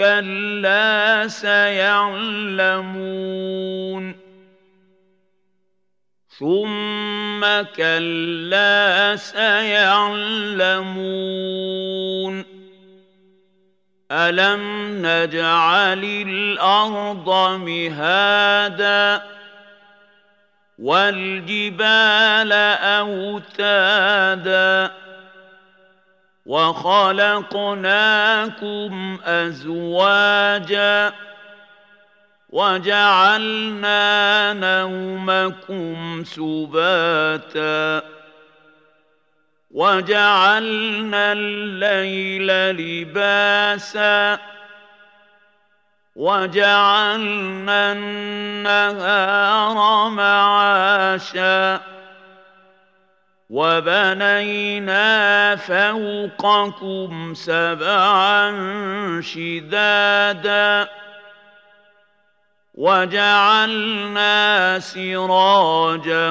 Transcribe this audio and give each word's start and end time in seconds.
كلا 0.00 1.28
سيعلمون 1.28 2.70
ثم 6.38 7.40
كلا 7.76 9.16
سيعلمون 9.16 10.64
الم 14.12 14.62
نجعل 15.06 16.04
الأرض 16.04 17.28
مهادا 17.60 19.22
والجبال 20.78 22.52
اوتادا 23.52 24.90
وخلقناكم 26.50 28.10
أزواجا 29.24 31.12
وجعلنا 32.50 34.02
نومكم 34.52 36.24
سباتا 36.24 38.02
وجعلنا 39.70 41.32
الليل 41.32 42.46
لباسا 42.76 44.38
وجعلنا 46.16 47.92
النهار 47.92 50.08
معاشا 50.08 51.80
وبنينا 53.50 55.56
فوقكم 55.56 57.34
سبعا 57.34 58.50
شدادا 59.20 60.88
وجعلنا 62.74 64.78
سراجا 64.78 66.30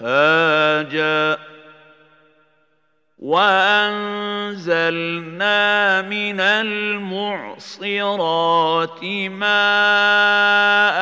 وهاجا 0.00 1.38
وأنزلنا 3.18 4.82
من 6.02 6.40
المعصرات 6.40 7.84
ماء 9.28 11.00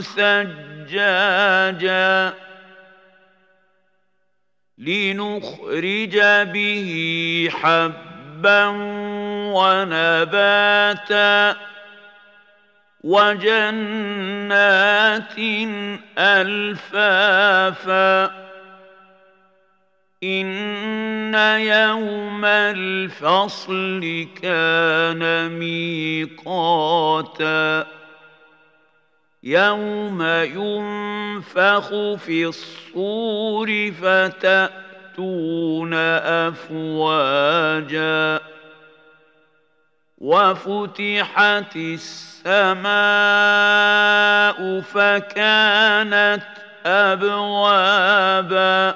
ثجاجا 0.00 0.84
لنخرج 4.86 6.16
به 6.52 7.48
حبا 7.52 8.66
ونباتا 9.54 11.56
وجنات 13.04 14.58
ألفافا 16.18 18.24
إن 20.22 21.34
يوم 21.60 22.44
الفصل 22.44 24.28
كان 24.42 25.50
ميقاتا 25.58 27.24
يوم 29.42 30.22
ينفخ 30.22 31.88
في 32.14 32.46
الصور 32.46 33.90
فتاتون 35.14 35.94
افواجا 36.44 38.40
وفتحت 40.18 41.76
السماء 41.76 42.94
فكانت 44.80 46.42
ابوابا 46.86 48.94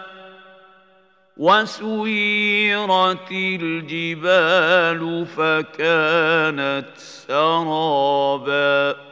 وسيرت 1.37 3.31
الجبال 3.33 5.27
فكانت 5.27 6.89
سرابا 6.97 9.08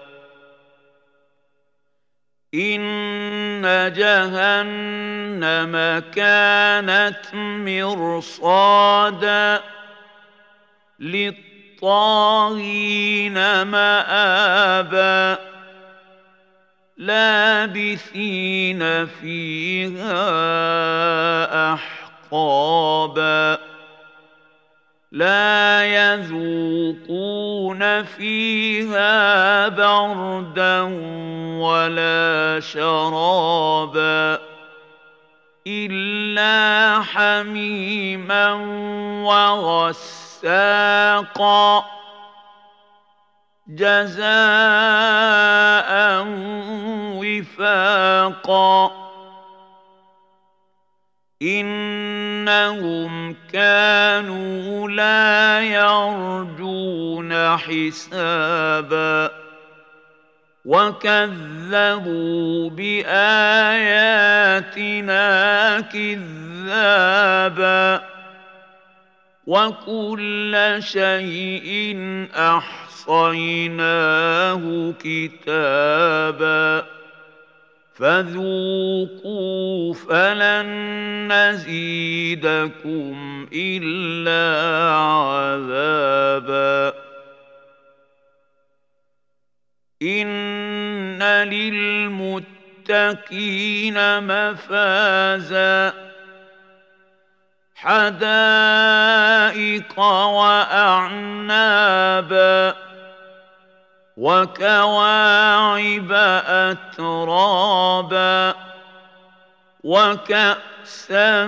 إن 2.56 3.92
جهنم 3.96 5.74
كانت 6.14 7.20
مرصادا 8.14 9.60
للطاغين 11.00 12.22
مآبا 13.62 15.38
لابثين 16.96 18.26
فيها 19.06 20.14
أحقابا 21.74 23.58
لا 25.12 25.84
يذوقون 25.84 27.45
فيها 28.06 29.68
بردا 29.68 30.82
ولا 31.60 32.60
شرابا 32.60 34.38
إلا 35.66 37.00
حميما 37.02 38.52
وغساقا 40.42 41.16
جزاء 43.68 44.26
وفاقا 47.18 49.05
إنهم 51.42 53.36
كانوا 53.52 54.88
لا 54.88 55.60
يرجون 55.60 57.56
حسابا 57.58 59.30
وكذبوا 60.64 62.10
بآياتنا 62.70 63.20
كذابا 65.80 67.36
وكل 69.46 70.76
شيء 70.80 71.96
أحصيناه 72.36 73.82
كتابا 75.04 76.95
فذوقوا 77.98 79.94
فلن 79.94 80.68
نزيدكم 81.32 83.46
إلا 83.52 84.96
عذابا. 84.96 86.94
إن 90.02 91.22
للمتقين 91.22 92.62
مفازا. 94.22 95.92
حدائق 97.74 100.00
وأعنابا. 100.00 102.85
وكواعب 104.16 106.12
أترابا 106.72 108.54
وكأسا 109.84 111.46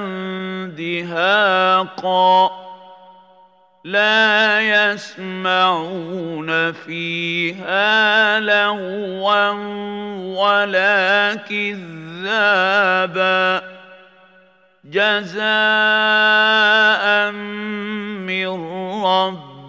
دهاقا 0.77 2.51
لا 3.85 4.61
يسمعون 4.93 6.73
فيها 6.73 8.41
لغوا 8.41 9.51
ولا 10.37 11.35
كذابا 11.35 12.49
جزاء 14.85 15.41
من 17.33 18.49
رب 19.05 19.48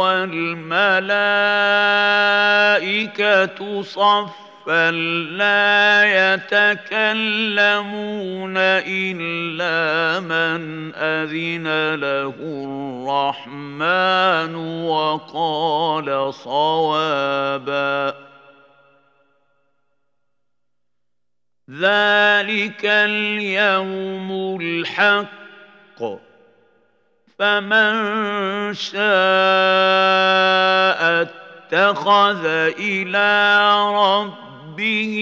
والملائكة 0.00 0.80
صفا 3.82 4.30
فلا 4.66 6.34
يتكلمون 6.34 8.54
إلا 8.86 10.20
من 10.20 10.94
أذن 10.94 11.94
له 11.94 12.34
الرحمن 13.08 14.54
وقال 14.84 16.34
صوابا. 16.34 18.14
ذلك 21.70 22.84
اليوم 22.84 24.58
الحق. 24.60 26.29
فمن 27.40 28.74
شاء 28.74 29.00
اتخذ 31.72 32.44
إلى 32.78 33.30
ربه 33.94 35.16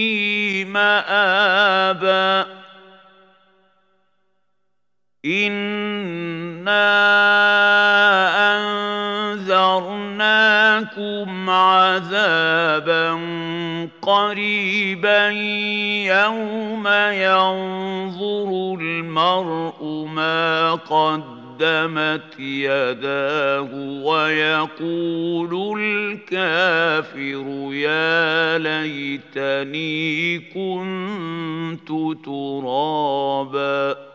مآبا. 0.67 2.45
إنا 5.25 6.89
أنذرناكم 9.39 10.49
عذابا 11.49 13.19
قريبا 14.01 15.29
يوم 16.07 16.87
ينظر 17.11 18.49
المرء 18.79 19.83
ما 20.13 20.73
قد 20.73 21.38
قدمت 21.59 22.39
يداه 22.39 23.69
ويقول 24.03 25.79
الكافر 25.81 27.73
يا 27.73 28.57
ليتني 28.57 30.39
كنت 30.39 31.87
ترابا 32.25 34.08